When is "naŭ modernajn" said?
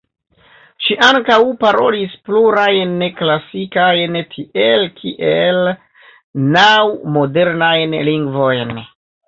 6.57-7.99